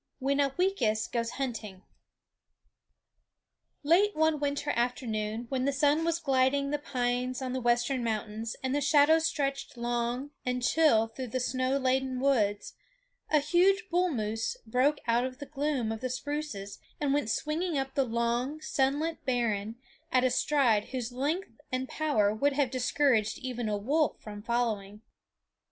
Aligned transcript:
WHEN 0.17 0.39
UPWEEKIS 0.39 1.05
GOES 1.05 1.29
HUNTING 1.33 1.83
Late 3.83 4.15
one 4.15 4.39
winter 4.39 4.71
afternoon, 4.71 5.45
when 5.49 5.65
the 5.65 5.71
sun 5.71 6.03
was 6.03 6.19
gilding 6.19 6.71
the 6.71 6.79
pines 6.79 7.39
on 7.39 7.53
the 7.53 7.61
western 7.61 8.03
mountains 8.03 8.55
and 8.63 8.73
the 8.73 8.81
shadows 8.81 9.27
stretched 9.27 9.77
long 9.77 10.31
and 10.43 10.63
chill 10.63 11.05
through 11.05 11.27
the 11.27 11.39
snow 11.39 11.77
laden 11.77 12.19
woods, 12.19 12.73
a 13.29 13.37
huge 13.39 13.89
bull 13.91 14.09
moose 14.09 14.57
broke 14.65 14.97
out 15.05 15.23
of 15.23 15.37
the 15.37 15.45
gloom 15.45 15.91
of 15.91 15.99
the 16.01 16.09
spruces 16.09 16.79
and 16.99 17.13
went 17.13 17.29
swinging 17.29 17.77
up 17.77 17.93
the 17.93 18.03
long, 18.03 18.59
sunlit 18.59 19.23
barren 19.23 19.75
at 20.11 20.23
a 20.23 20.31
stride 20.31 20.85
whose 20.85 21.11
length 21.11 21.61
and 21.71 21.87
power 21.87 22.33
would 22.33 22.53
have 22.53 22.71
discouraged 22.71 23.37
even 23.37 23.69
a 23.69 23.77
wolf 23.77 24.19
from 24.19 24.41
following. 24.41 25.03